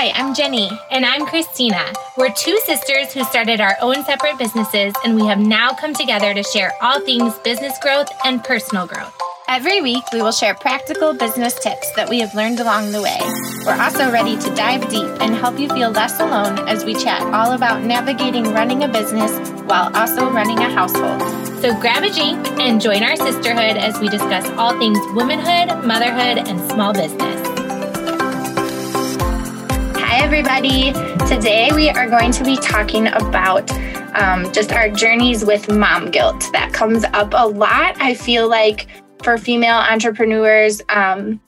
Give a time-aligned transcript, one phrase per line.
[0.00, 0.70] Hi, I'm Jenny.
[0.92, 1.84] And I'm Christina.
[2.16, 6.32] We're two sisters who started our own separate businesses, and we have now come together
[6.32, 9.12] to share all things business growth and personal growth.
[9.48, 13.18] Every week, we will share practical business tips that we have learned along the way.
[13.66, 17.20] We're also ready to dive deep and help you feel less alone as we chat
[17.34, 21.20] all about navigating running a business while also running a household.
[21.60, 26.46] So grab a drink and join our sisterhood as we discuss all things womanhood, motherhood,
[26.46, 27.47] and small business.
[30.20, 30.92] Everybody.
[31.28, 33.70] Today, we are going to be talking about
[34.14, 36.44] um, just our journeys with mom guilt.
[36.52, 37.96] That comes up a lot.
[38.00, 38.88] I feel like
[39.22, 41.40] for female entrepreneurs um,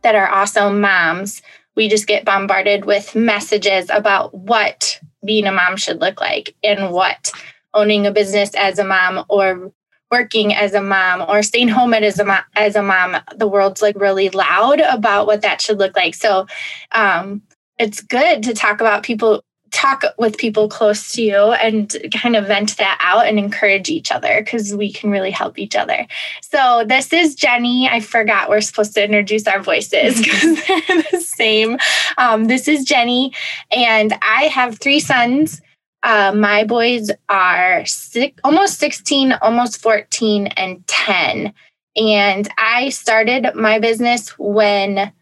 [0.00, 1.42] that are also moms,
[1.76, 6.92] we just get bombarded with messages about what being a mom should look like and
[6.92, 7.30] what
[7.74, 9.70] owning a business as a mom or
[10.10, 13.80] working as a mom or staying home as a mom, as a mom the world's
[13.80, 16.46] like really loud about what that should look like so
[16.92, 17.40] um,
[17.82, 22.46] it's good to talk about people talk with people close to you and kind of
[22.46, 26.06] vent that out and encourage each other because we can really help each other.
[26.42, 27.88] So, this is Jenny.
[27.90, 31.78] I forgot we're supposed to introduce our voices because they're the same.
[32.18, 33.32] Um, this is Jenny,
[33.70, 35.60] and I have three sons.
[36.04, 41.52] Uh, my boys are six, almost 16, almost 14, and 10.
[41.96, 45.12] And I started my business when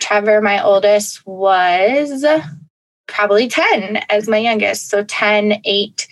[0.00, 2.24] Trevor, my oldest, was
[3.06, 4.88] probably 10 as my youngest.
[4.88, 6.08] So 10, 8,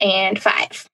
[0.00, 0.88] and 5.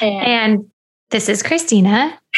[0.00, 0.70] And, and
[1.10, 2.18] this is Christina.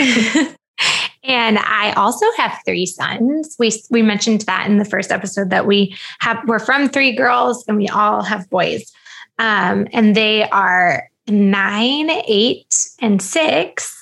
[1.27, 3.57] and I also have three sons.
[3.59, 7.65] We we mentioned that in the first episode that we have we're from three girls
[7.69, 8.93] and we all have boys.
[9.39, 13.96] Um, and they are nine, eight, and six.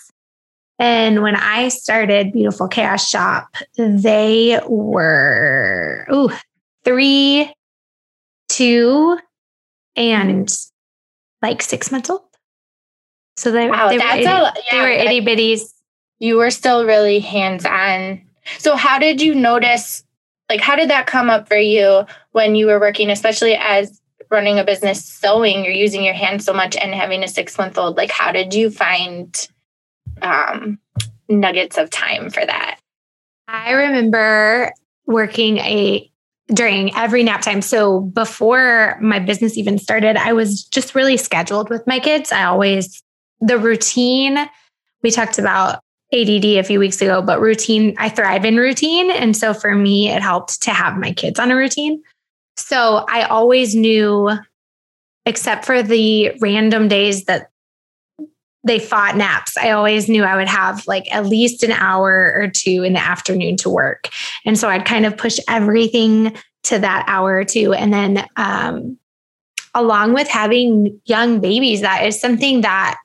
[0.78, 6.30] And when I started Beautiful Chaos Shop, they were ooh,
[6.84, 7.52] three,
[8.48, 9.18] two,
[9.94, 10.52] and
[11.42, 12.22] like six months old.
[13.36, 15.72] So they, wow, they, were, itty, a, yeah, they were itty bitties.
[16.18, 18.22] You were still really hands on.
[18.58, 20.04] So, how did you notice?
[20.48, 24.58] Like, how did that come up for you when you were working, especially as running
[24.58, 25.64] a business sewing?
[25.64, 27.96] You're using your hands so much and having a six month old.
[27.96, 29.48] Like, how did you find
[30.22, 30.78] um,
[31.28, 32.78] nuggets of time for that?
[33.48, 34.72] I remember
[35.06, 36.10] working a
[36.48, 37.62] during every nap time.
[37.62, 42.32] So before my business even started, I was just really scheduled with my kids.
[42.32, 43.02] I always,
[43.40, 44.38] the routine,
[45.02, 45.80] we talked about
[46.12, 49.10] ADD a few weeks ago, but routine, I thrive in routine.
[49.10, 52.02] And so for me, it helped to have my kids on a routine.
[52.56, 54.30] So I always knew,
[55.26, 57.50] except for the random days that
[58.64, 59.56] they fought naps.
[59.56, 63.00] I always knew I would have like at least an hour or two in the
[63.00, 64.08] afternoon to work.
[64.44, 67.74] And so I'd kind of push everything to that hour or two.
[67.74, 68.98] And then, um,
[69.74, 72.96] along with having young babies, that is something that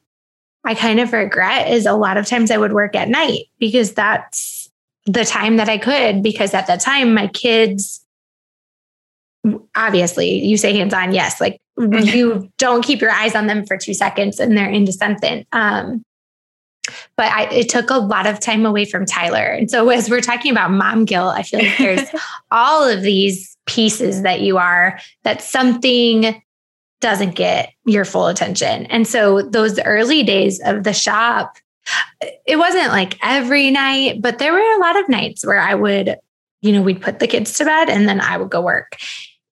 [0.63, 3.93] I kind of regret is a lot of times I would work at night because
[3.93, 4.69] that's
[5.05, 6.21] the time that I could.
[6.23, 8.05] Because at that time, my kids,
[9.75, 13.77] obviously, you say hands on, yes, like you don't keep your eyes on them for
[13.77, 15.45] two seconds and they're into something.
[15.51, 16.03] Um,
[17.15, 19.43] but I, it took a lot of time away from Tyler.
[19.43, 22.09] And so, as we're talking about mom guilt, I feel like there's
[22.51, 26.41] all of these pieces that you are that something
[27.01, 28.85] doesn't get your full attention.
[28.87, 31.57] And so, those early days of the shop,
[32.45, 36.17] it wasn't like every night, but there were a lot of nights where I would,
[36.61, 38.97] you know, we'd put the kids to bed and then I would go work.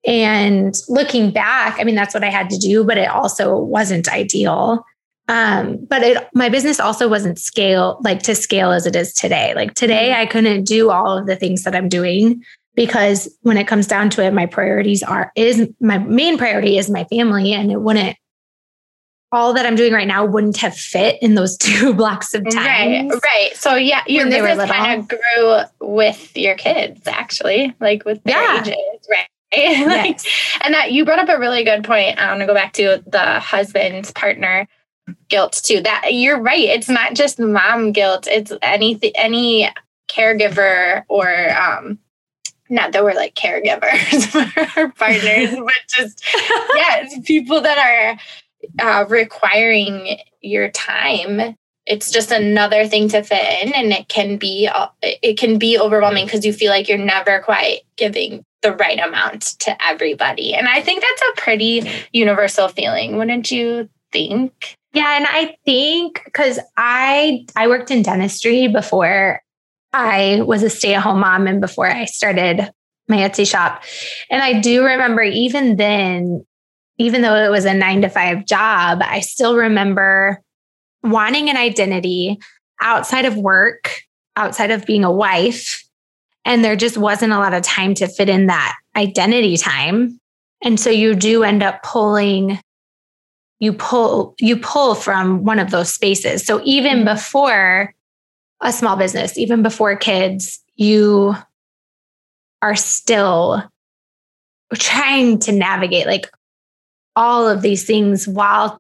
[0.06, 4.08] And looking back, I mean, that's what I had to do, but it also wasn't
[4.08, 4.86] ideal.
[5.28, 9.54] Um, but it, my business also wasn't scale like to scale as it is today.
[9.56, 10.22] Like today, mm-hmm.
[10.22, 12.44] I couldn't do all of the things that I'm doing
[12.76, 16.90] because when it comes down to it, my priorities are is my main priority is
[16.90, 18.16] my family, and it wouldn't
[19.32, 23.10] all that I'm doing right now wouldn't have fit in those two blocks of time.
[23.10, 23.56] Right, right.
[23.56, 28.62] So yeah, your business kind of grew with your kids, actually, like with their yeah.
[28.62, 29.28] ages, right?
[29.86, 30.58] like, yes.
[30.62, 32.20] and that you brought up a really good point.
[32.20, 34.68] I want to go back to the husband's partner
[35.30, 35.82] guilt too.
[35.82, 36.64] That you're right.
[36.64, 38.28] It's not just mom guilt.
[38.28, 39.70] It's any any
[40.10, 42.00] caregiver or um
[42.70, 44.26] not that we're like caregivers
[44.76, 46.24] for our partners, but just
[46.76, 48.18] yes, people that
[48.80, 51.56] are uh, requiring your time
[51.88, 55.80] it's just another thing to fit in and it can be uh, it can be
[55.80, 60.54] overwhelming because you feel like you're never quite giving the right amount to everybody.
[60.54, 64.78] And I think that's a pretty universal feeling, wouldn't you think?
[64.94, 69.42] Yeah, and I think cuz I I worked in dentistry before
[69.94, 72.72] I was a stay-at-home mom and before I started
[73.08, 73.84] my Etsy shop.
[74.30, 76.46] And I do remember even then,
[76.98, 80.42] even though it was a nine to five job, I still remember
[81.04, 82.38] wanting an identity
[82.82, 84.02] outside of work,
[84.36, 85.84] outside of being a wife.
[86.48, 90.18] And there just wasn't a lot of time to fit in that identity time.
[90.64, 92.60] And so you do end up pulling
[93.60, 96.46] you pull you pull from one of those spaces.
[96.46, 97.16] So even mm-hmm.
[97.16, 97.94] before
[98.62, 101.36] a small business, even before kids, you
[102.62, 103.64] are still
[104.74, 106.30] trying to navigate like
[107.16, 108.80] all of these things while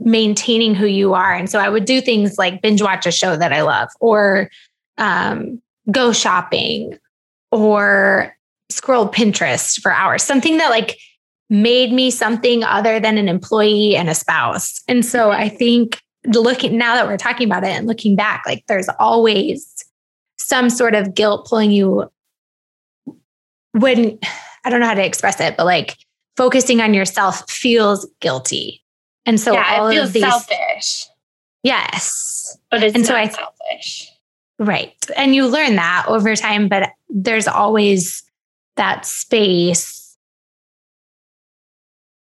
[0.00, 1.32] maintaining who you are.
[1.32, 4.50] And so I would do things like binge watch a show that I love or
[4.98, 6.98] um, go shopping
[7.52, 8.36] or
[8.70, 10.98] scroll Pinterest for hours, something that like
[11.48, 14.82] made me something other than an employee and a spouse.
[14.88, 15.56] And so I mm-hmm.
[15.56, 19.72] think looking now that we're talking about it and looking back, like there's always
[20.38, 22.10] some sort of guilt pulling you
[23.72, 24.18] when
[24.64, 25.96] I don't know how to express it, but like
[26.36, 28.82] focusing on yourself feels guilty.
[29.24, 31.06] And so yeah, all it feels of these, selfish.
[31.62, 32.58] Yes.
[32.70, 34.10] But it's and so I, selfish.
[34.58, 34.94] Right.
[35.16, 38.22] And you learn that over time, but there's always
[38.76, 40.16] that space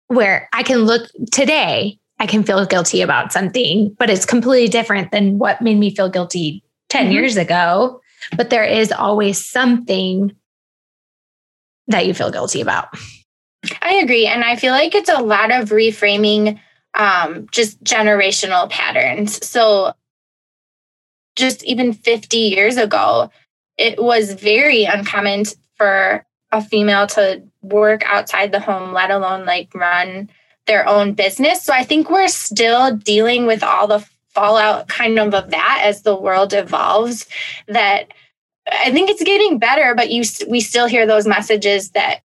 [0.07, 5.11] where I can look today, I can feel guilty about something, but it's completely different
[5.11, 7.13] than what made me feel guilty 10 mm-hmm.
[7.13, 8.01] years ago.
[8.37, 10.33] But there is always something
[11.87, 12.87] that you feel guilty about.
[13.81, 14.25] I agree.
[14.25, 16.59] And I feel like it's a lot of reframing
[16.93, 19.45] um, just generational patterns.
[19.45, 19.93] So,
[21.35, 23.31] just even 50 years ago,
[23.77, 25.43] it was very uncommon
[25.75, 30.29] for a female to work outside the home, let alone like run
[30.67, 31.63] their own business.
[31.63, 36.01] So, I think we're still dealing with all the fallout kind of of that as
[36.01, 37.27] the world evolves
[37.67, 38.07] that
[38.71, 42.21] I think it's getting better, but you we still hear those messages that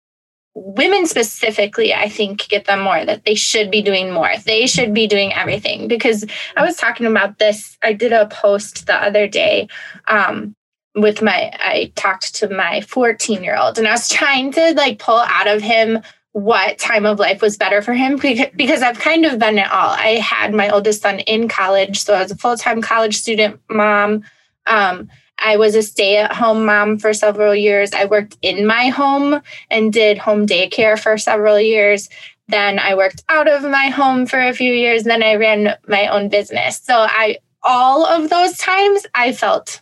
[0.58, 4.92] women specifically i think get them more that they should be doing more they should
[4.92, 9.28] be doing everything because i was talking about this i did a post the other
[9.28, 9.68] day
[10.08, 10.56] um,
[10.98, 15.00] with my i talked to my 14 year old and i was trying to like
[15.00, 16.02] pull out of him
[16.38, 18.16] what time of life was better for him
[18.56, 19.90] because I've kind of been it all.
[19.90, 23.60] I had my oldest son in college, so I was a full time college student
[23.72, 24.24] mom.
[24.68, 25.10] Um,
[25.40, 27.92] I was a stay at home mom for several years.
[27.92, 29.42] I worked in my home
[29.72, 32.08] and did home daycare for several years.
[32.48, 35.04] Then I worked out of my home for a few years.
[35.04, 36.80] Then I ran my own business.
[36.80, 39.82] So I, all of those times, I felt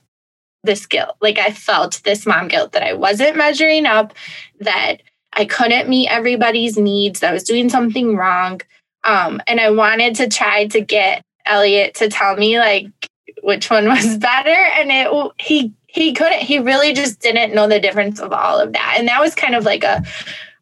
[0.66, 1.16] this guilt.
[1.22, 4.14] Like I felt this mom guilt that I wasn't measuring up,
[4.60, 4.98] that
[5.34, 8.62] I couldn't meet everybody's needs, that I was doing something wrong.
[9.04, 12.88] Um, and I wanted to try to get Elliot to tell me, like,
[13.46, 17.80] which one was better and it he he couldn't he really just didn't know the
[17.80, 20.04] difference of all of that and that was kind of like a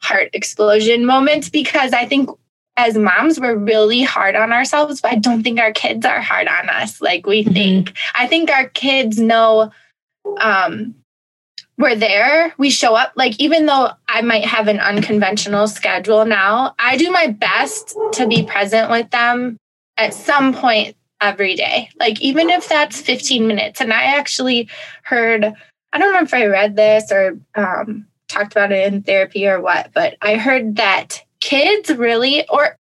[0.01, 2.29] heart explosion moment because i think
[2.75, 6.47] as moms we're really hard on ourselves but i don't think our kids are hard
[6.47, 7.53] on us like we mm-hmm.
[7.53, 9.71] think i think our kids know
[10.39, 10.95] um
[11.77, 16.73] we're there we show up like even though i might have an unconventional schedule now
[16.79, 19.57] i do my best to be present with them
[19.97, 21.89] at some point every day.
[21.99, 23.81] Like, even if that's 15 minutes.
[23.81, 24.69] And I actually
[25.03, 25.45] heard,
[25.93, 29.61] I don't know if I read this or um, talked about it in therapy or
[29.61, 32.77] what, but I heard that kids really, or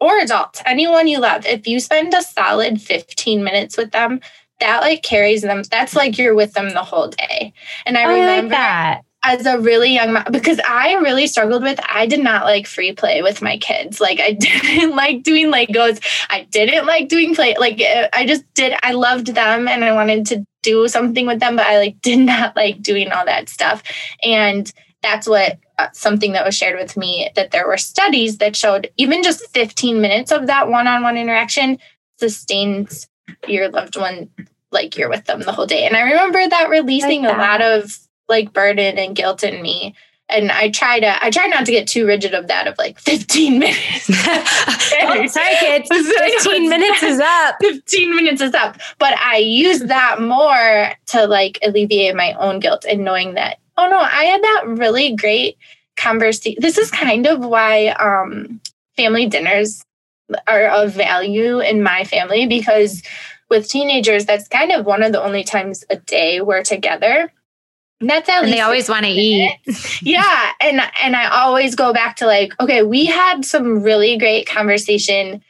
[0.00, 4.20] or adults, anyone you love, if you spend a solid 15 minutes with them,
[4.62, 5.62] that like carries them.
[5.70, 7.52] That's like you're with them the whole day.
[7.84, 11.62] And I, I remember like that as a really young mom because I really struggled
[11.62, 14.00] with I did not like free play with my kids.
[14.00, 16.00] Like I didn't like doing Legos.
[16.30, 19.92] I didn't like doing play like uh, I just did I loved them and I
[19.92, 23.48] wanted to do something with them but I like did not like doing all that
[23.48, 23.82] stuff.
[24.22, 28.54] And that's what uh, something that was shared with me that there were studies that
[28.54, 31.78] showed even just 15 minutes of that one-on-one interaction
[32.18, 33.08] sustains
[33.48, 34.28] your loved one
[34.72, 35.86] like you're with them the whole day.
[35.86, 37.38] And I remember that releasing like that.
[37.38, 37.98] a lot of
[38.28, 39.94] like burden and guilt in me
[40.32, 42.98] and I try to I try not to get too rigid of that of like
[43.00, 44.10] 15 minutes.
[44.10, 45.88] oh, sorry, kids.
[45.88, 47.56] 15 minutes is up.
[47.62, 48.78] 15 minutes is up.
[48.98, 53.88] But I use that more to like alleviate my own guilt and knowing that, oh
[53.88, 55.58] no, I had that really great
[55.96, 56.60] conversation.
[56.60, 58.60] This is kind of why um,
[58.96, 59.84] family dinners
[60.48, 63.02] are of value in my family because
[63.52, 67.30] with teenagers, that's kind of one of the only times a day we're together
[68.00, 69.56] And that's at and they always want to eat.
[70.02, 70.50] yeah.
[70.60, 75.42] And and I always go back to like, okay, we had some really great conversation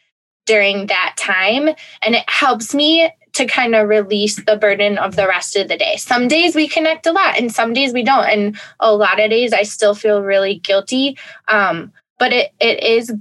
[0.47, 1.69] during that time.
[2.03, 5.79] And it helps me to kind of release the burden of the rest of the
[5.79, 5.97] day.
[5.97, 8.29] Some days we connect a lot and some days we don't.
[8.29, 11.17] And a lot of days I still feel really guilty.
[11.47, 13.13] Um, but it it is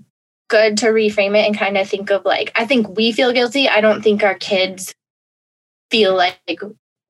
[0.52, 3.68] good to reframe it and kind of think of like, I think we feel guilty.
[3.68, 4.94] I don't think our kids
[5.90, 6.38] feel like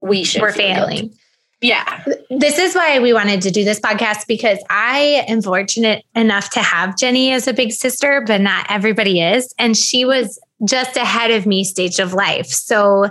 [0.01, 0.41] we should.
[0.41, 0.97] We're failing.
[0.97, 1.17] Guilty.
[1.63, 2.03] Yeah.
[2.29, 6.59] This is why we wanted to do this podcast because I am fortunate enough to
[6.59, 9.53] have Jenny as a big sister, but not everybody is.
[9.59, 12.47] And she was just ahead of me stage of life.
[12.47, 13.09] So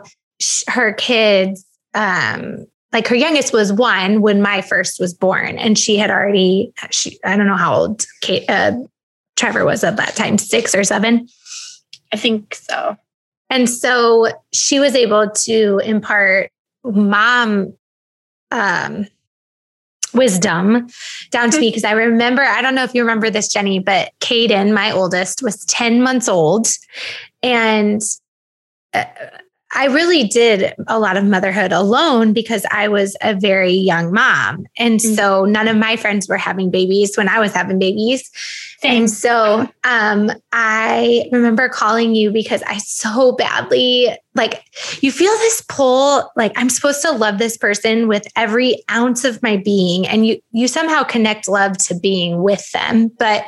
[0.69, 5.97] her kids, um, like her youngest was one when my first was born, and she
[5.97, 8.73] had already, she, I don't know how old Kate, uh,
[9.41, 11.27] Trevor was at that time, six or seven.
[12.13, 12.97] I think so.
[13.49, 16.51] And so she was able to impart
[16.85, 17.73] mom
[18.51, 19.07] um,
[20.13, 20.89] wisdom
[21.31, 24.13] down to me because I remember, I don't know if you remember this, Jenny, but
[24.21, 26.69] Caden, my oldest, was 10 months old.
[27.43, 28.03] And
[28.93, 29.05] uh,
[29.73, 34.67] I really did a lot of motherhood alone because I was a very young mom.
[34.77, 35.15] And mm-hmm.
[35.15, 38.31] so none of my friends were having babies when I was having babies.
[38.81, 39.03] Same.
[39.03, 44.65] And so um, I remember calling you because I so badly like
[45.01, 49.43] you feel this pull like I'm supposed to love this person with every ounce of
[49.43, 53.45] my being and you you somehow connect love to being with them but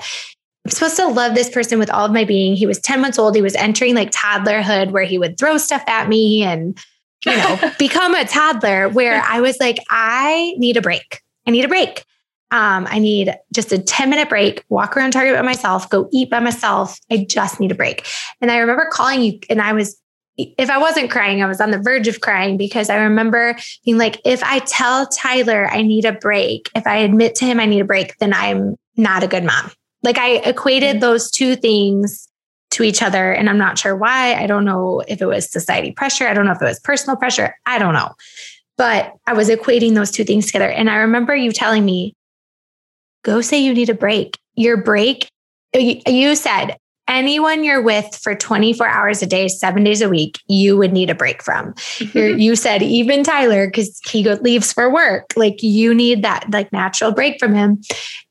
[0.64, 2.54] I'm supposed to love this person with all of my being.
[2.54, 3.34] He was 10 months old.
[3.34, 6.78] He was entering like toddlerhood where he would throw stuff at me and,
[7.26, 11.20] you know, become a toddler where I was like, I need a break.
[11.46, 12.04] I need a break.
[12.52, 16.30] Um, I need just a 10 minute break, walk around Target by myself, go eat
[16.30, 16.98] by myself.
[17.10, 18.06] I just need a break.
[18.40, 19.98] And I remember calling you and I was,
[20.36, 23.96] if I wasn't crying, I was on the verge of crying because I remember being
[23.98, 27.66] like, if I tell Tyler I need a break, if I admit to him I
[27.66, 29.72] need a break, then I'm not a good mom.
[30.02, 31.00] Like I equated mm-hmm.
[31.00, 32.28] those two things
[32.72, 33.32] to each other.
[33.32, 34.34] And I'm not sure why.
[34.34, 36.26] I don't know if it was society pressure.
[36.26, 37.54] I don't know if it was personal pressure.
[37.66, 38.14] I don't know.
[38.78, 40.70] But I was equating those two things together.
[40.70, 42.14] And I remember you telling me,
[43.22, 44.38] go say you need a break.
[44.54, 45.28] Your break,
[45.74, 46.76] you said,
[47.08, 51.10] anyone you're with for 24 hours a day, seven days a week, you would need
[51.10, 51.74] a break from.
[52.14, 57.12] you said even Tyler, because he leaves for work, like you need that like natural
[57.12, 57.80] break from him.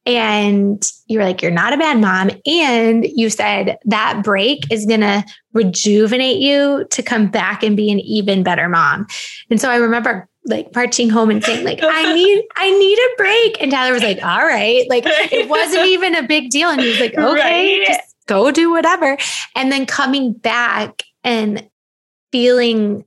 [0.05, 2.31] And you were like, you're not a bad mom.
[2.47, 5.23] And you said that break is going to
[5.53, 9.05] rejuvenate you to come back and be an even better mom.
[9.49, 13.15] And so I remember like marching home and saying like i need i need a
[13.15, 16.81] break and tyler was like all right like it wasn't even a big deal and
[16.81, 17.85] he was like okay right.
[17.85, 19.17] just go do whatever.
[19.55, 21.67] And then coming back and
[22.31, 23.05] feeling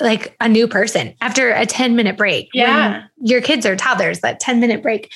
[0.00, 2.48] like a new person after a 10 minute break.
[2.52, 2.92] Yeah.
[2.92, 5.12] When your kids are toddlers, that 10 minute break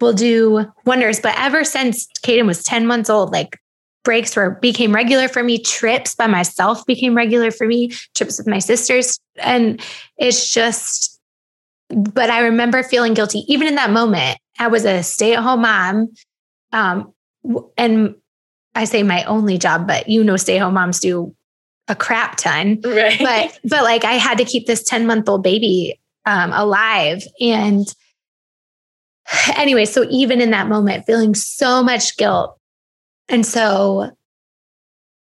[0.00, 1.20] will do wonders.
[1.20, 3.58] But ever since Caden was 10 months old, like
[4.04, 5.58] breaks were became regular for me.
[5.58, 9.18] Trips by myself became regular for me, trips with my sisters.
[9.36, 9.80] And
[10.16, 11.20] it's just,
[11.88, 13.44] but I remember feeling guilty.
[13.48, 16.12] Even in that moment, I was a stay at home mom.
[16.72, 17.12] Um,
[17.76, 18.16] and
[18.76, 21.34] I say my only job, but you know, stay home moms do
[21.88, 22.80] a crap ton.
[22.84, 23.18] Right.
[23.18, 27.22] But but like I had to keep this 10 month old baby um, alive.
[27.40, 27.86] And
[29.56, 32.58] anyway, so even in that moment, feeling so much guilt.
[33.28, 34.10] And so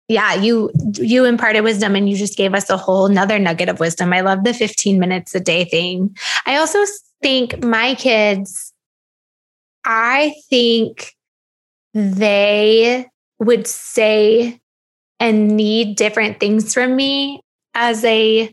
[0.07, 3.79] yeah, you you imparted wisdom and you just gave us a whole another nugget of
[3.79, 4.12] wisdom.
[4.12, 6.15] I love the 15 minutes a day thing.
[6.45, 6.79] I also
[7.22, 8.74] think my kids,
[9.86, 11.13] I think
[11.93, 13.07] they
[13.40, 14.60] would say
[15.20, 17.42] and need different things from me
[17.74, 18.52] as a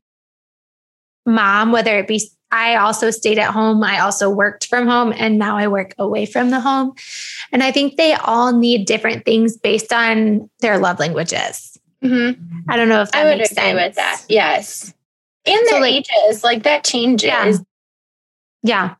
[1.26, 2.20] mom, whether it be
[2.52, 3.82] I also stayed at home.
[3.84, 6.94] I also worked from home and now I work away from the home.
[7.52, 11.78] And I think they all need different things based on their love languages.
[12.02, 12.42] Mm-hmm.
[12.68, 13.76] I don't know if that I would makes agree sense.
[13.76, 14.24] with that.
[14.28, 14.94] Yes.
[15.46, 17.28] And their so like, ages, like that changes.
[17.28, 17.56] Yeah.
[18.62, 18.94] yeah.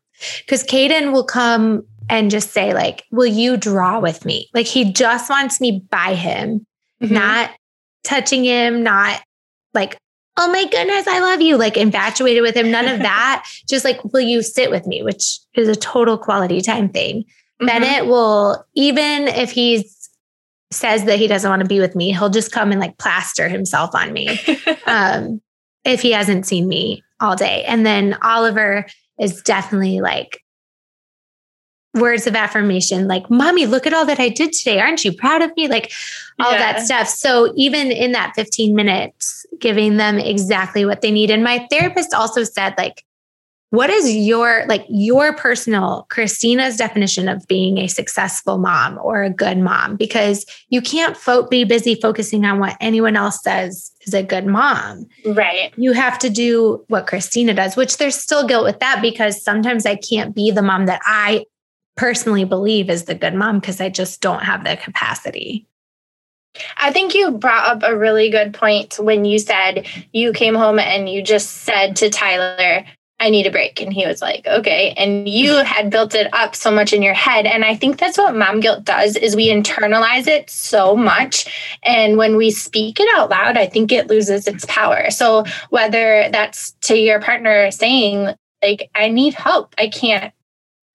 [0.47, 4.49] Cause Caden will come and just say like will you draw with me?
[4.53, 6.67] Like he just wants me by him
[7.01, 7.13] mm-hmm.
[7.13, 7.51] not
[8.03, 9.21] touching him not
[9.73, 9.97] like
[10.37, 13.47] oh my goodness i love you like infatuated with him none of that.
[13.67, 15.01] Just like will you sit with me?
[15.01, 17.23] Which is a total quality time thing.
[17.23, 17.65] Mm-hmm.
[17.65, 19.97] bennett will even if he's
[20.71, 23.49] says that he doesn't want to be with me he'll just come and like plaster
[23.49, 24.39] himself on me
[24.85, 25.41] um
[25.83, 27.63] if he hasn't seen me all day.
[27.63, 28.85] And then oliver
[29.19, 30.41] is definitely like
[31.93, 34.79] words of affirmation like mommy look at all that i did today.
[34.79, 35.67] Aren't you proud of me?
[35.67, 35.91] Like
[36.39, 36.73] all yeah.
[36.73, 37.07] that stuff.
[37.07, 41.29] So even in that 15 minutes giving them exactly what they need.
[41.29, 43.05] And my therapist also said like
[43.69, 49.29] what is your like your personal christina's definition of being a successful mom or a
[49.29, 49.95] good mom?
[49.95, 54.45] Because you can't fo- be busy focusing on what anyone else says is a good
[54.45, 55.05] mom.
[55.25, 55.73] Right.
[55.77, 59.85] You have to do what christina does which there's still guilt with that because sometimes
[59.85, 61.45] i can't be the mom that i
[62.01, 65.67] personally believe is the good mom because i just don't have the capacity
[66.75, 70.79] I think you brought up a really good point when you said you came home
[70.79, 72.83] and you just said to Tyler,
[73.21, 73.79] I need a break.
[73.81, 74.93] And he was like, okay.
[74.97, 77.45] And you had built it up so much in your head.
[77.45, 81.77] And I think that's what mom guilt does is we internalize it so much.
[81.83, 85.09] And when we speak it out loud, I think it loses its power.
[85.09, 89.73] So whether that's to your partner saying, like, I need help.
[89.77, 90.33] I can't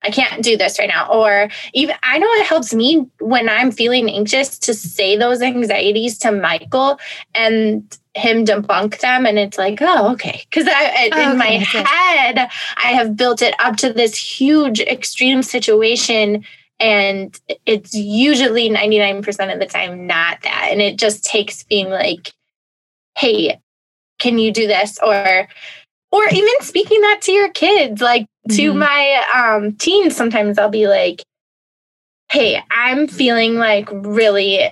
[0.07, 1.11] I can't do this right now.
[1.11, 6.19] Or even, I know it helps me when I'm feeling anxious to say those anxieties
[6.19, 6.99] to Michael
[7.35, 9.27] and him debunk them.
[9.27, 10.43] And it's like, oh, okay.
[10.49, 15.43] Because I, in okay, my head, I have built it up to this huge extreme
[15.43, 16.45] situation.
[16.79, 20.69] And it's usually 99% of the time not that.
[20.71, 22.33] And it just takes being like,
[23.19, 23.61] hey,
[24.19, 24.99] can you do this?
[25.03, 25.49] Or,
[26.17, 28.79] or even speaking that to your kids, like to mm-hmm.
[28.79, 31.23] my um, teens, sometimes I'll be like,
[32.31, 34.71] hey, I'm feeling like really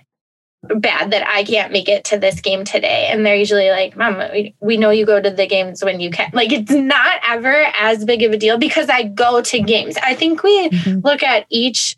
[0.62, 3.08] bad that I can't make it to this game today.
[3.10, 6.10] And they're usually like, Mom, we, we know you go to the games when you
[6.10, 6.30] can.
[6.32, 9.96] Like, it's not ever as big of a deal because I go to games.
[10.02, 11.00] I think we mm-hmm.
[11.06, 11.96] look at each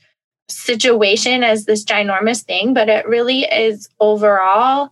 [0.49, 4.91] situation as this ginormous thing, but it really is overall,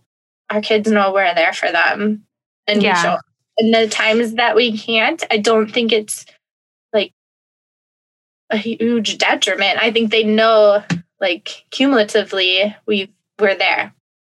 [0.49, 2.23] our kids know we're there for them.
[2.67, 2.95] And yeah.
[2.95, 3.17] we show.
[3.57, 6.25] And the times that we can't, I don't think it's
[6.93, 7.13] like
[8.49, 9.79] a huge detriment.
[9.79, 10.83] I think they know
[11.21, 13.93] like cumulatively we we're there.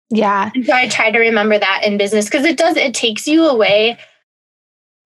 [0.09, 0.51] Yeah.
[0.53, 3.45] And so I try to remember that in business because it does it takes you
[3.45, 3.97] away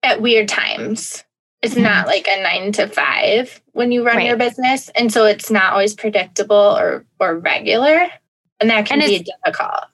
[0.04, 1.24] at weird times.
[1.62, 1.84] It's mm-hmm.
[1.84, 4.28] not like a 9 to 5 when you run right.
[4.28, 8.10] your business and so it's not always predictable or or regular
[8.60, 9.86] and that can and be difficult.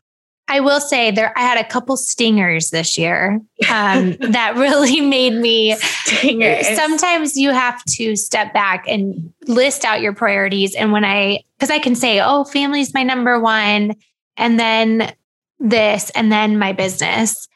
[0.47, 5.33] I will say there I had a couple stingers this year um, that really made
[5.33, 6.67] me stingers.
[6.75, 10.75] sometimes you have to step back and list out your priorities.
[10.75, 13.95] And when I because I can say oh family's my number one
[14.37, 15.13] and then
[15.59, 17.47] this and then my business.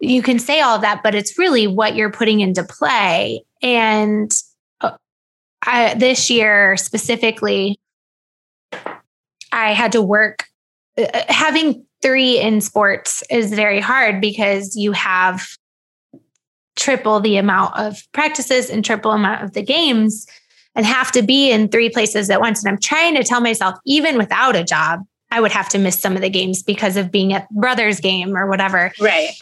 [0.00, 3.42] You can say all that but it's really what you're putting into play.
[3.62, 4.30] And
[4.80, 4.92] uh,
[5.66, 7.80] I, this year specifically
[9.50, 10.44] I had to work
[10.96, 15.46] uh, having three in sports is very hard because you have
[16.76, 20.26] triple the amount of practices and triple amount of the games
[20.74, 22.62] and have to be in three places at once.
[22.62, 26.00] And I'm trying to tell myself, even without a job, I would have to miss
[26.00, 28.92] some of the games because of being at brother's game or whatever.
[29.00, 29.32] Right.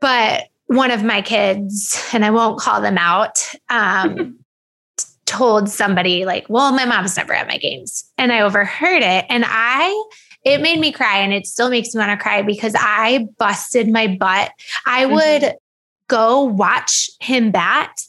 [0.00, 4.38] But one of my kids, and I won't call them out, um,
[5.26, 8.04] told somebody like, well, my mom's never at my games.
[8.18, 9.26] And I overheard it.
[9.28, 10.04] And I
[10.44, 13.88] it made me cry and it still makes me want to cry because I busted
[13.88, 14.50] my butt.
[14.86, 15.14] I mm-hmm.
[15.14, 15.54] would
[16.08, 18.02] go watch him bat,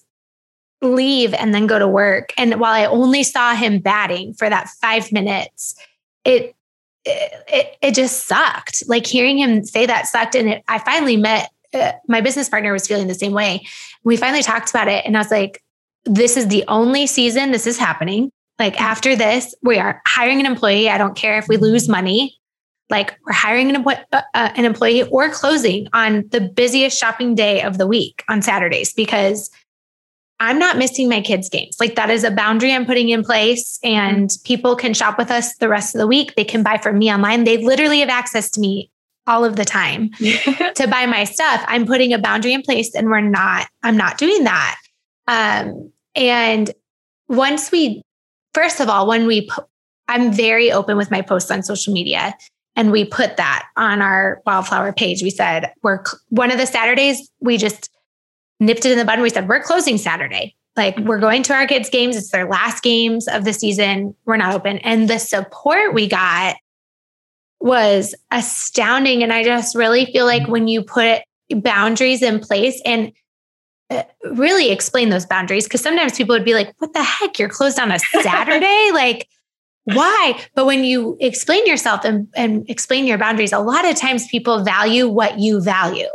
[0.81, 2.33] leave, and then go to work.
[2.37, 5.75] And while I only saw him batting for that five minutes,
[6.25, 6.55] it
[7.03, 8.83] it, it just sucked.
[8.87, 10.35] Like hearing him say that sucked.
[10.35, 13.65] And it, I finally met uh, my business partner was feeling the same way.
[14.03, 15.63] We finally talked about it, and I was like,
[16.05, 18.31] "This is the only season this is happening.
[18.61, 20.87] Like after this, we are hiring an employee.
[20.87, 22.39] I don't care if we lose money.
[22.91, 24.21] Like we're hiring an, uh, uh,
[24.55, 29.49] an employee or closing on the busiest shopping day of the week on Saturdays because
[30.39, 31.77] I'm not missing my kids' games.
[31.79, 34.43] Like that is a boundary I'm putting in place, and mm-hmm.
[34.43, 36.35] people can shop with us the rest of the week.
[36.35, 37.45] They can buy from me online.
[37.45, 38.91] They literally have access to me
[39.25, 40.11] all of the time
[40.75, 41.65] to buy my stuff.
[41.67, 43.67] I'm putting a boundary in place, and we're not.
[43.81, 44.77] I'm not doing that.
[45.27, 46.69] Um, and
[47.27, 48.03] once we
[48.53, 49.67] first of all, when we, po-
[50.07, 52.35] I'm very open with my posts on social media.
[52.75, 55.21] And we put that on our wildflower page.
[55.21, 57.89] We said, we're one of the Saturdays, we just
[58.61, 59.19] nipped it in the bud.
[59.19, 60.55] We said, we're closing Saturday.
[60.77, 62.15] Like we're going to our kids' games.
[62.15, 64.15] It's their last games of the season.
[64.25, 64.77] We're not open.
[64.79, 66.55] And the support we got
[67.59, 69.21] was astounding.
[69.21, 73.11] And I just really feel like when you put boundaries in place and
[74.23, 77.39] really explain those boundaries because sometimes people would be like, what the heck?
[77.39, 78.91] You're closed on a Saturday?
[78.93, 79.27] like,
[79.85, 80.39] why?
[80.55, 84.63] But when you explain yourself and, and explain your boundaries, a lot of times people
[84.63, 86.09] value what you value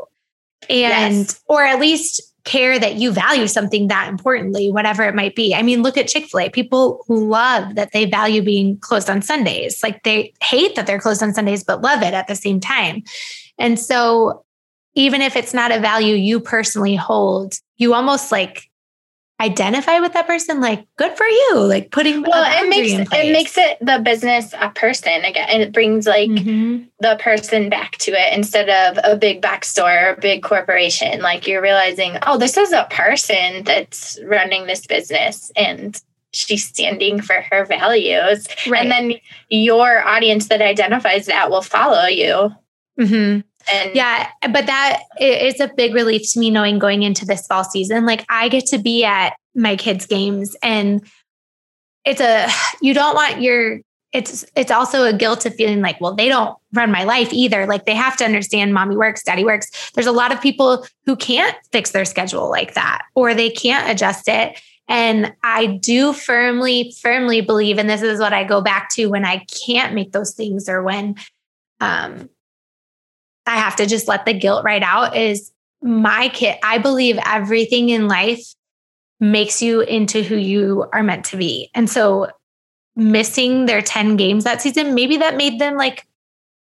[0.70, 1.42] and, yes.
[1.48, 5.52] or at least care that you value something that importantly, whatever it might be.
[5.52, 6.48] I mean, look at Chick fil A.
[6.48, 9.82] People love that they value being closed on Sundays.
[9.82, 13.02] Like they hate that they're closed on Sundays, but love it at the same time.
[13.58, 14.44] And so
[14.94, 18.70] even if it's not a value you personally hold, you almost like
[19.40, 21.56] identify with that person, like good for you.
[21.56, 25.72] Like putting well, it makes it makes it the business a person again, and it
[25.72, 26.84] brings like mm-hmm.
[27.00, 31.20] the person back to it instead of a big box store or a big corporation.
[31.20, 36.00] Like you're realizing, oh, this is a person that's running this business, and
[36.32, 38.46] she's standing for her values.
[38.66, 38.82] Right.
[38.82, 39.14] And then
[39.48, 42.54] your audience that identifies that will follow you.
[42.98, 43.40] Mm-hmm.
[43.72, 47.64] And yeah, but that it's a big relief to me knowing going into this fall
[47.64, 48.06] season.
[48.06, 51.04] Like I get to be at my kids' games and
[52.04, 52.48] it's a
[52.80, 53.80] you don't want your
[54.12, 57.66] it's it's also a guilt of feeling like, well, they don't run my life either.
[57.66, 59.90] Like they have to understand mommy works, daddy works.
[59.92, 63.90] There's a lot of people who can't fix their schedule like that, or they can't
[63.90, 64.58] adjust it.
[64.88, 69.24] And I do firmly, firmly believe, and this is what I go back to when
[69.24, 71.16] I can't make those things or when
[71.80, 72.30] um,
[73.46, 76.58] I have to just let the guilt right out is my kid.
[76.62, 78.42] I believe everything in life
[79.20, 81.70] makes you into who you are meant to be.
[81.74, 82.28] And so
[82.96, 86.06] missing their 10 games that season, maybe that made them like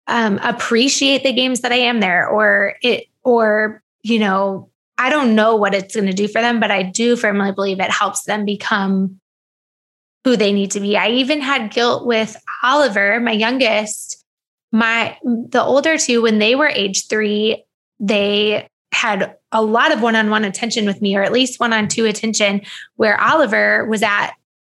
[0.07, 5.35] um, appreciate the games that I am there or it, or, you know, I don't
[5.35, 8.23] know what it's going to do for them, but I do firmly believe it helps
[8.23, 9.19] them become
[10.23, 10.97] who they need to be.
[10.97, 14.23] I even had guilt with Oliver, my youngest.
[14.71, 17.63] My the older two, when they were age three,
[17.99, 22.61] they had a lot of one-on-one attention with me, or at least one-on-two attention,
[22.95, 24.31] where Oliver was at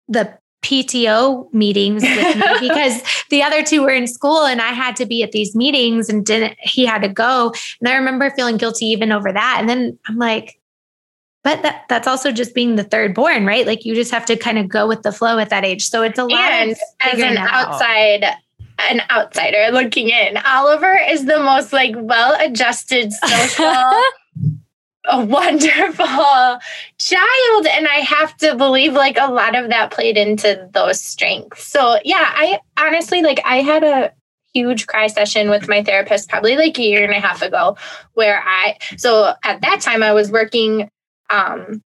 [0.07, 4.95] the PTO meetings with me because the other two were in school and I had
[4.97, 7.53] to be at these meetings and didn't he had to go.
[7.79, 9.57] And I remember feeling guilty even over that.
[9.59, 10.59] And then I'm like,
[11.43, 13.65] but that, that's also just being the third born, right?
[13.65, 15.87] Like you just have to kind of go with the flow at that age.
[15.87, 18.25] So it's a lot and as an outside
[18.89, 20.37] an outsider looking in.
[20.37, 24.01] Oliver is the most like well-adjusted social
[25.09, 26.59] a wonderful
[26.97, 31.63] child and i have to believe like a lot of that played into those strengths
[31.63, 34.11] so yeah i honestly like i had a
[34.53, 37.77] huge cry session with my therapist probably like a year and a half ago
[38.13, 40.89] where i so at that time i was working
[41.29, 41.81] um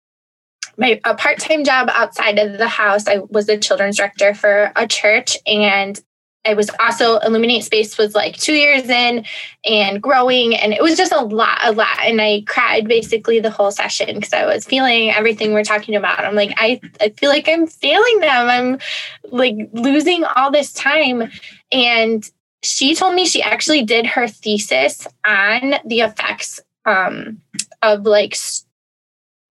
[0.78, 4.88] my a part-time job outside of the house i was a children's director for a
[4.88, 5.99] church and
[6.45, 9.25] I was also Illuminate Space was like two years in
[9.65, 11.99] and growing, and it was just a lot, a lot.
[12.02, 16.23] And I cried basically the whole session because I was feeling everything we're talking about.
[16.23, 18.49] I'm like, I, I feel like I'm failing them.
[18.49, 18.80] I'm
[19.32, 21.30] like losing all this time.
[21.71, 22.30] And
[22.63, 27.41] she told me she actually did her thesis on the effects um,
[27.82, 28.36] of like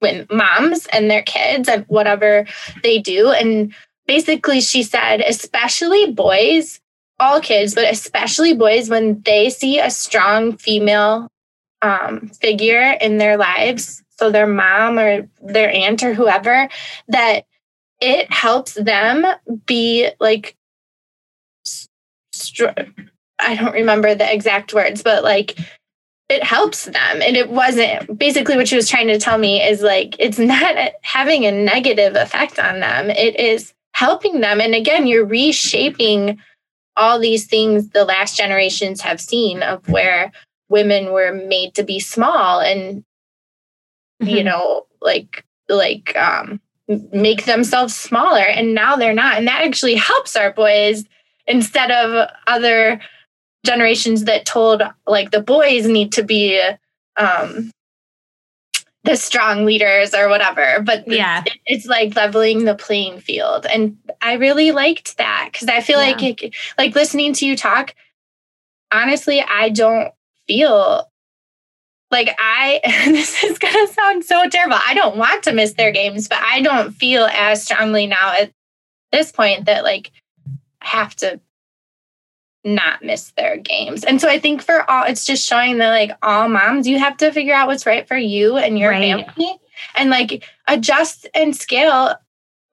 [0.01, 2.47] when moms and their kids and whatever
[2.83, 3.31] they do.
[3.31, 3.75] And
[4.09, 6.81] basically she said especially boys
[7.21, 11.29] all kids but especially boys when they see a strong female
[11.83, 16.69] um, figure in their lives so their mom or their aunt or whoever
[17.07, 17.45] that
[18.01, 19.25] it helps them
[19.67, 20.57] be like
[22.33, 22.67] str-
[23.39, 25.57] i don't remember the exact words but like
[26.29, 27.23] it helps them.
[27.23, 30.77] And it wasn't basically what she was trying to tell me is like it's not
[31.03, 33.11] having a negative effect on them.
[33.11, 34.61] It is helping them.
[34.61, 36.39] And again, you're reshaping
[36.97, 40.31] all these things the last generations have seen of where
[40.69, 43.05] women were made to be small and
[44.23, 44.29] mm-hmm.
[44.29, 46.61] you know like like um
[47.13, 51.05] make themselves smaller and now they're not and that actually helps our boys
[51.47, 53.01] instead of other
[53.65, 56.61] generations that told like the boys need to be
[57.17, 57.71] um
[59.05, 61.43] the strong leaders or whatever but yeah.
[61.47, 63.67] it, it's like leveling the playing field.
[63.67, 66.07] And i really liked that because i feel yeah.
[66.07, 67.95] like it, like listening to you talk
[68.93, 70.13] honestly i don't
[70.47, 71.09] feel
[72.11, 74.79] like i this is gonna sound so terrible.
[74.87, 78.53] I don't want to miss their games but i don't feel as strongly now at
[79.13, 80.11] this point that like
[80.81, 81.41] I have to
[82.65, 84.05] not miss their games.
[84.05, 87.17] And so I think for all, it's just showing that like all moms, you have
[87.19, 89.27] to figure out what's right for you and your right.
[89.27, 89.59] family
[89.97, 92.15] and like adjust and scale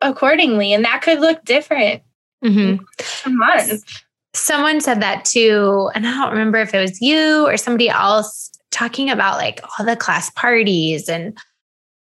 [0.01, 0.73] accordingly.
[0.73, 2.01] And that could look different
[2.43, 3.37] mm-hmm.
[3.37, 4.03] month.
[4.33, 5.89] Someone said that too.
[5.95, 9.85] And I don't remember if it was you or somebody else talking about like all
[9.85, 11.37] the class parties and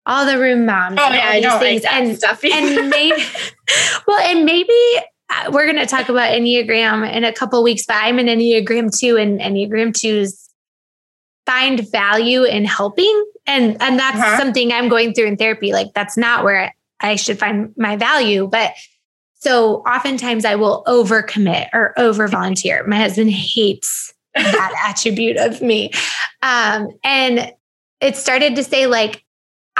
[0.05, 0.99] all the room moms.
[1.01, 1.85] Oh, yeah, I don't things.
[1.85, 2.45] like and, stuff.
[2.45, 3.23] and maybe,
[4.07, 4.75] well, and maybe
[5.51, 9.17] we're going to talk about Enneagram in a couple weeks, but I'm an Enneagram 2
[9.17, 10.49] and Enneagram 2s
[11.47, 13.25] find value in helping.
[13.47, 14.39] And, and that's uh-huh.
[14.39, 15.73] something I'm going through in therapy.
[15.73, 18.47] Like that's not where I should find my value.
[18.47, 18.75] But
[19.35, 22.87] so oftentimes I will overcommit or over volunteer.
[22.87, 25.93] My husband hates that attribute of me.
[26.43, 27.53] Um, and
[28.01, 29.25] it started to say like,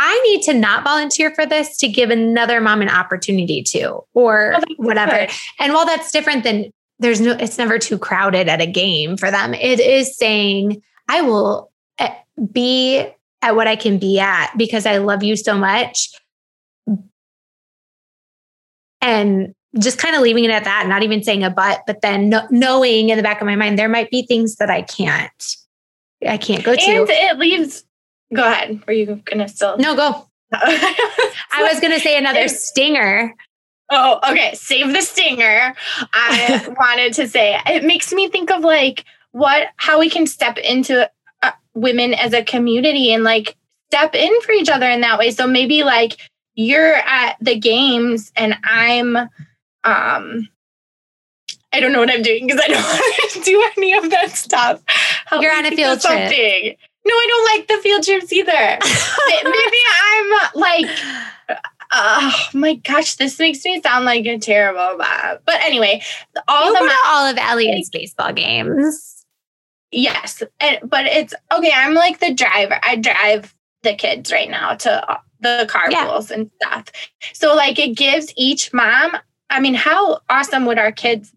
[0.01, 4.55] I need to not volunteer for this to give another mom an opportunity to, or
[4.57, 5.27] oh, whatever.
[5.27, 5.31] Good.
[5.59, 9.33] And while that's different than there's no, it's never too crowded at a game for
[9.33, 9.55] them.
[9.55, 12.15] It is saying, I will eh,
[12.53, 13.09] be
[13.43, 16.11] at what I can be at because I love you so much.
[19.01, 22.29] And just kind of leaving it at that, not even saying a but, but then
[22.29, 25.57] no, knowing in the back of my mind, there might be things that I can't,
[26.25, 26.81] I can't go to.
[26.81, 27.85] And it leaves,
[28.35, 28.83] go ahead.
[28.87, 29.77] Were you going to still?
[29.79, 30.27] No, go.
[30.53, 33.35] I was going to say another stinger.
[33.91, 34.55] Oh, okay.
[34.55, 35.75] Save the stinger.
[36.13, 40.59] I wanted to say it makes me think of like what, how we can step
[40.59, 41.11] into
[41.43, 43.57] uh, women as a community and like
[43.91, 45.31] step in for each other in that way.
[45.31, 46.19] So maybe like
[46.55, 49.17] you're at the games and I'm
[49.85, 50.49] um
[51.73, 54.31] I don't know what I'm doing because I don't want to do any of that
[54.31, 54.83] stuff.
[55.27, 56.31] Help You're on a field trip.
[56.31, 56.77] Something.
[57.09, 58.53] No, I don't like the field trips either.
[59.45, 61.59] Maybe I'm like,
[61.93, 65.39] oh my gosh, this makes me sound like a terrible mom.
[65.47, 66.03] But anyway,
[66.47, 69.25] all you the all of Elliot's baseball games.
[69.91, 71.73] Yes, and, but it's okay.
[71.75, 72.79] I'm like the driver.
[72.83, 76.37] I drive the kids right now to uh, the carpools yeah.
[76.37, 76.85] and stuff.
[77.33, 79.17] So like it gives each mom
[79.51, 81.33] I mean, how awesome would our kids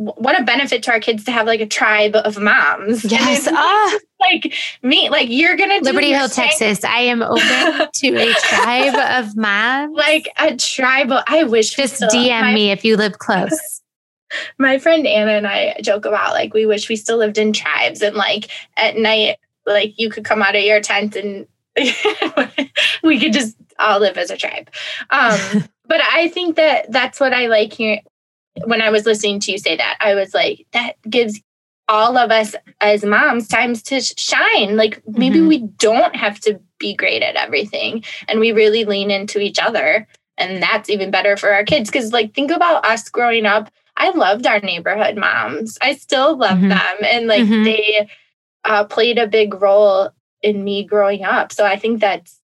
[0.00, 3.04] what a benefit to our kids to have like a tribe of moms.
[3.10, 3.48] Yes.
[3.50, 3.98] Ah.
[4.20, 6.84] Like me, like you're gonna Liberty Hill, Texas.
[6.84, 9.96] I am open to a tribe of moms.
[9.96, 11.12] Like a tribe.
[11.26, 13.82] I wish just DM my, me if you live close.
[14.58, 18.00] My friend Anna and I joke about like we wish we still lived in tribes
[18.00, 21.48] and like at night, like you could come out of your tent and
[23.02, 24.70] we could just all live as a tribe.
[25.10, 28.00] Um but I think that that's what I like here.
[28.64, 31.40] When I was listening to you say that, I was like, that gives
[31.90, 34.76] all of us as moms times to shine.
[34.76, 35.48] Like maybe mm-hmm.
[35.48, 40.06] we don't have to be great at everything and we really lean into each other.
[40.38, 41.90] And that's even better for our kids.
[41.90, 43.70] Cause like think about us growing up.
[43.96, 45.76] I loved our neighborhood moms.
[45.82, 46.68] I still love mm-hmm.
[46.68, 46.96] them.
[47.04, 47.64] And like mm-hmm.
[47.64, 48.08] they
[48.64, 50.10] uh, played a big role
[50.42, 51.52] in me growing up.
[51.52, 52.39] So I think that's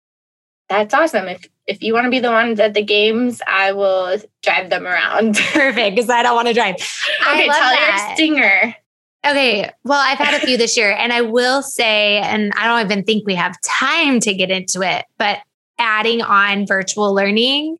[0.78, 1.28] that's awesome.
[1.28, 4.86] If if you want to be the ones at the games, I will drive them
[4.86, 5.36] around.
[5.52, 6.74] Perfect, because I don't want to drive.
[6.74, 8.06] okay, tell that.
[8.06, 8.76] your stinger.
[9.24, 12.90] Okay, well, I've had a few this year, and I will say, and I don't
[12.90, 15.38] even think we have time to get into it, but
[15.78, 17.78] adding on virtual learning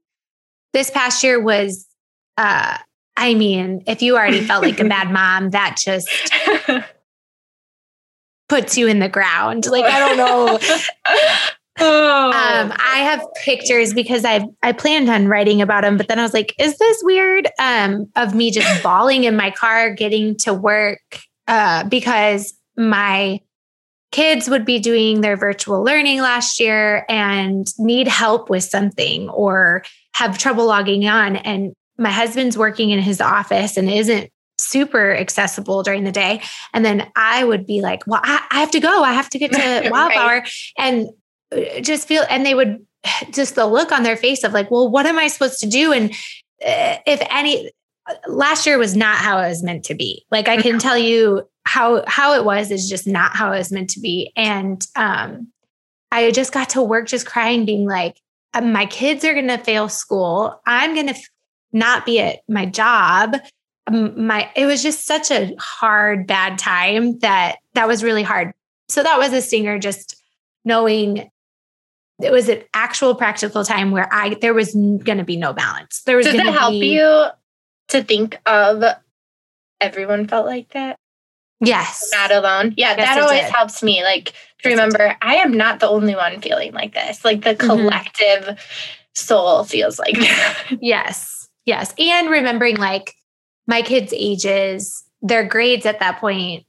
[0.72, 1.86] this past year was,
[2.36, 2.78] uh,
[3.16, 6.08] I mean, if you already felt like a bad mom, that just
[8.48, 9.66] puts you in the ground.
[9.66, 10.58] Like, I don't know.
[11.82, 12.30] Oh.
[12.30, 16.22] Um, I have pictures because I I planned on writing about them, but then I
[16.22, 17.48] was like, is this weird?
[17.58, 21.00] Um, of me just bawling in my car getting to work
[21.48, 23.40] uh, because my
[24.12, 29.82] kids would be doing their virtual learning last year and need help with something or
[30.14, 31.36] have trouble logging on.
[31.36, 36.42] And my husband's working in his office and isn't super accessible during the day.
[36.72, 39.02] And then I would be like, well, I, I have to go.
[39.02, 40.28] I have to get to Wildflower.
[40.28, 40.50] right.
[40.78, 41.08] And
[41.80, 42.84] just feel and they would
[43.30, 45.92] just the look on their face of like well what am i supposed to do?
[45.92, 46.10] And
[46.64, 47.70] uh, if any
[48.28, 50.24] last year was not how it was meant to be.
[50.30, 53.72] Like i can tell you how how it was is just not how it was
[53.72, 54.32] meant to be.
[54.36, 55.48] And um
[56.10, 58.16] i just got to work just crying being like
[58.54, 60.60] um, my kids are going to fail school.
[60.66, 61.14] I'm going to
[61.72, 63.36] not be at my job.
[63.86, 68.52] Um, my it was just such a hard bad time that that was really hard.
[68.88, 70.22] So that was a stinger just
[70.64, 71.30] knowing
[72.22, 76.02] it was an actual practical time where I there was going to be no balance.
[76.02, 76.26] There was.
[76.26, 77.26] Does it help be, you
[77.88, 78.82] to think of
[79.80, 80.98] everyone felt like that?
[81.60, 82.74] Yes, not alone.
[82.76, 83.52] Yeah, yes, that always did.
[83.52, 84.02] helps me.
[84.02, 84.32] Like
[84.62, 87.24] to remember, I am not the only one feeling like this.
[87.24, 87.66] Like the mm-hmm.
[87.66, 88.54] collective mm-hmm.
[89.14, 90.58] soul feels like that.
[90.80, 93.14] Yes, yes, and remembering like
[93.66, 96.64] my kids' ages, their grades at that point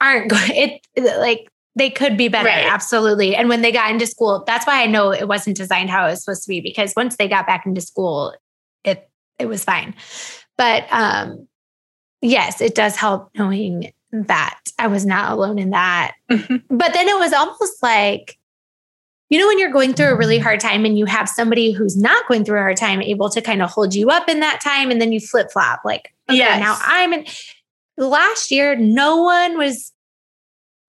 [0.00, 0.50] aren't good.
[0.50, 0.80] It
[1.18, 2.66] like they could be better right.
[2.66, 6.06] absolutely and when they got into school that's why i know it wasn't designed how
[6.06, 8.34] it was supposed to be because once they got back into school
[8.82, 9.08] it
[9.38, 9.94] it was fine
[10.56, 11.46] but um
[12.22, 16.56] yes it does help knowing that i was not alone in that mm-hmm.
[16.74, 18.38] but then it was almost like
[19.28, 21.96] you know when you're going through a really hard time and you have somebody who's
[21.96, 24.60] not going through a hard time able to kind of hold you up in that
[24.60, 26.60] time and then you flip flop like okay, yes.
[26.60, 27.26] now i'm in
[27.98, 29.92] last year no one was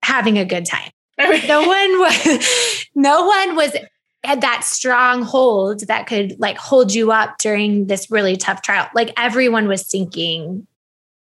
[0.07, 0.89] having a good time.
[1.19, 3.75] no one was no one was
[4.23, 8.87] had that strong hold that could like hold you up during this really tough trial.
[8.95, 10.65] Like everyone was sinking,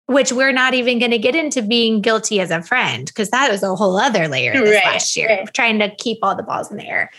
[0.08, 3.52] which we're not even going to get into being guilty as a friend because that
[3.52, 5.54] was a whole other layer this right, last year, right.
[5.54, 7.12] trying to keep all the balls in the air.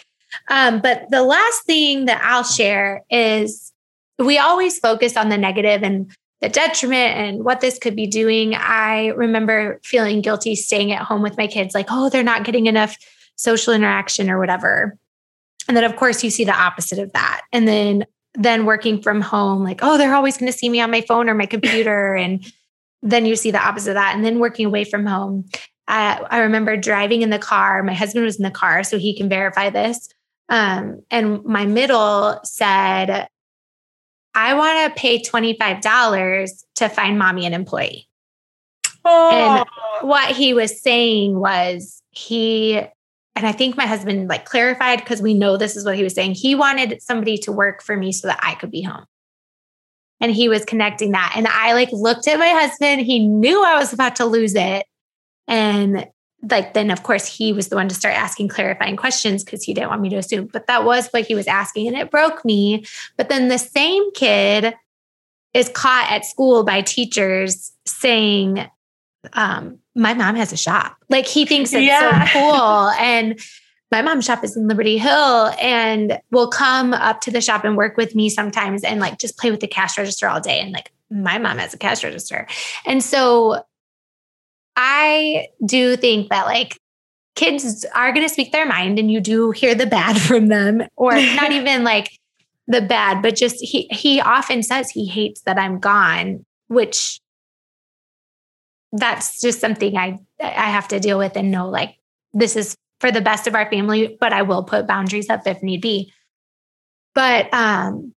[0.48, 3.72] Um, but the last thing that I'll share is
[4.18, 6.10] we always focus on the negative and
[6.44, 8.54] the detriment and what this could be doing.
[8.54, 12.66] I remember feeling guilty staying at home with my kids, like, oh, they're not getting
[12.66, 12.98] enough
[13.36, 14.98] social interaction or whatever.
[15.68, 17.40] And then, of course, you see the opposite of that.
[17.50, 18.04] And then,
[18.34, 21.30] then working from home, like, oh, they're always going to see me on my phone
[21.30, 22.14] or my computer.
[22.14, 22.44] and
[23.02, 24.14] then you see the opposite of that.
[24.14, 25.46] And then working away from home.
[25.88, 27.82] I, I remember driving in the car.
[27.82, 30.10] My husband was in the car, so he can verify this.
[30.50, 33.28] Um, and my middle said,
[34.34, 38.08] I want to pay $25 to find mommy an employee.
[39.04, 39.30] Oh.
[39.30, 45.20] And what he was saying was he, and I think my husband like clarified because
[45.20, 46.34] we know this is what he was saying.
[46.34, 49.04] He wanted somebody to work for me so that I could be home.
[50.20, 51.34] And he was connecting that.
[51.36, 53.02] And I like looked at my husband.
[53.02, 54.86] He knew I was about to lose it.
[55.46, 56.06] And
[56.50, 59.74] like then of course he was the one to start asking clarifying questions because he
[59.74, 62.44] didn't want me to assume but that was what he was asking and it broke
[62.44, 62.84] me.
[63.16, 64.74] But then the same kid
[65.52, 68.68] is caught at school by teachers saying
[69.32, 70.96] um, my mom has a shop.
[71.08, 72.26] Like he thinks it's yeah.
[72.26, 73.40] so cool and
[73.90, 77.76] my mom's shop is in liberty hill and will come up to the shop and
[77.76, 80.72] work with me sometimes and like just play with the cash register all day and
[80.72, 82.48] like my mom has a cash register.
[82.84, 83.64] And so
[84.76, 86.78] I do think that like
[87.34, 90.82] kids are going to speak their mind and you do hear the bad from them
[90.96, 92.10] or not even like
[92.66, 97.20] the bad but just he he often says he hates that I'm gone which
[98.92, 101.96] that's just something I I have to deal with and know like
[102.32, 105.62] this is for the best of our family but I will put boundaries up if
[105.62, 106.12] need be
[107.14, 108.14] but um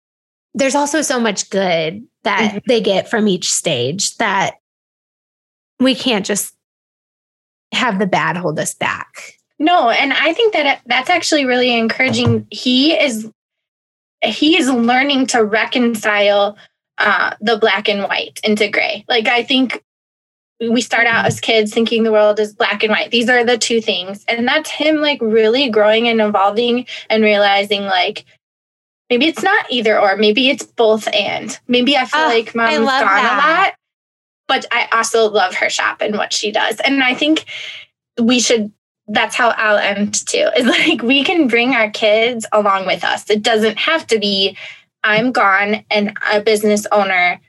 [0.53, 2.57] there's also so much good that mm-hmm.
[2.67, 4.55] they get from each stage that
[5.79, 6.55] we can't just
[7.73, 9.33] have the bad hold us back.
[9.59, 12.47] No, and I think that that's actually really encouraging.
[12.51, 13.29] He is
[14.21, 16.57] he is learning to reconcile
[16.97, 19.05] uh, the black and white into gray.
[19.07, 19.83] Like I think
[20.59, 23.11] we start out as kids thinking the world is black and white.
[23.11, 27.83] These are the two things, and that's him like really growing and evolving and realizing
[27.83, 28.25] like
[29.09, 31.57] maybe it's not either or, maybe it's both and.
[31.67, 33.63] Maybe I feel oh, like mom's gone that.
[33.63, 33.73] a lot,
[34.47, 36.79] but I also love her shop and what she does.
[36.79, 37.45] And I think
[38.21, 38.71] we should
[39.08, 40.49] that's how I'll end too.
[40.58, 43.29] Is like we can bring our kids along with us.
[43.29, 44.58] It doesn't have to be
[45.03, 47.39] I'm gone and a business owner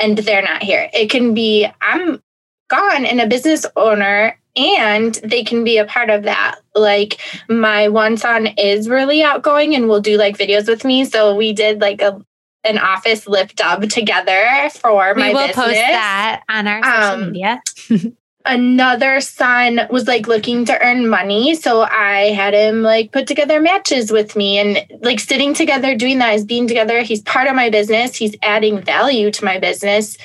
[0.00, 0.90] and they're not here.
[0.92, 2.22] It can be I'm
[2.68, 6.56] gone and a business owner and they can be a part of that.
[6.74, 11.04] Like my one son is really outgoing and will do like videos with me.
[11.04, 12.20] So we did like a
[12.64, 15.56] an office lip dub together for we my will business.
[15.56, 17.62] post that on our social um, media.
[18.44, 23.60] another son was like looking to earn money so i had him like put together
[23.60, 27.54] matches with me and like sitting together doing that is being together he's part of
[27.54, 30.16] my business he's adding value to my business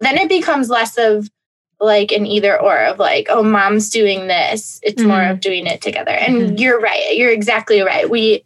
[0.00, 1.28] then it becomes less of
[1.78, 5.10] like an either or of like oh mom's doing this it's mm-hmm.
[5.10, 6.56] more of doing it together and mm-hmm.
[6.56, 8.42] you're right you're exactly right we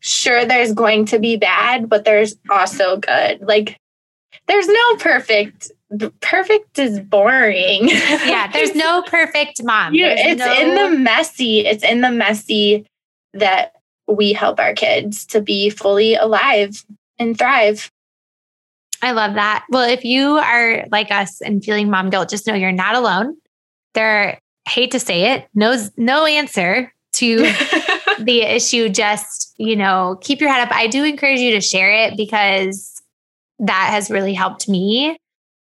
[0.00, 3.40] sure there's going to be bad, but there's also good.
[3.42, 3.78] Like
[4.46, 5.70] there's no perfect
[6.20, 7.88] perfect is boring.
[7.88, 9.94] yeah, there's no perfect mom.
[9.94, 10.52] You, it's no...
[10.52, 12.86] in the messy, it's in the messy
[13.32, 13.72] that
[14.06, 16.84] we help our kids to be fully alive
[17.18, 17.90] and thrive.
[19.02, 19.64] I love that.
[19.68, 23.36] Well, if you are like us and feeling mom guilt, just know you're not alone.
[23.94, 27.44] There, hate to say it, no, no answer to
[28.20, 28.88] the issue.
[28.88, 30.74] Just, you know, keep your head up.
[30.74, 33.02] I do encourage you to share it because
[33.58, 35.16] that has really helped me.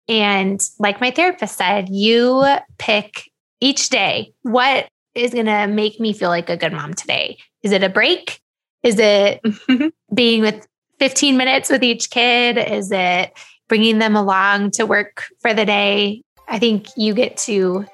[0.07, 2.43] And like my therapist said, you
[2.77, 3.29] pick
[3.59, 7.37] each day what is going to make me feel like a good mom today.
[7.63, 8.39] Is it a break?
[8.83, 9.41] Is it
[10.13, 10.67] being with
[10.99, 12.57] 15 minutes with each kid?
[12.57, 16.21] Is it bringing them along to work for the day?
[16.47, 17.85] I think you get to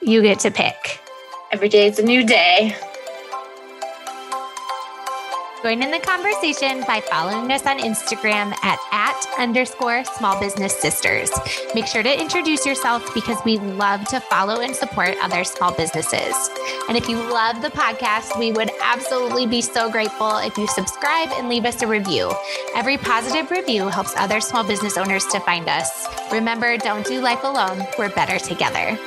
[0.00, 1.00] you get to pick.
[1.52, 2.76] Every day is a new day.
[5.62, 11.30] Join in the conversation by following us on Instagram at at underscore small business sisters.
[11.72, 16.50] Make sure to introduce yourself because we love to follow and support other small businesses.
[16.88, 21.28] And if you love the podcast, we would absolutely be so grateful if you subscribe
[21.34, 22.32] and leave us a review.
[22.74, 26.08] Every positive review helps other small business owners to find us.
[26.32, 27.86] Remember, don't do life alone.
[27.96, 28.98] We're better together.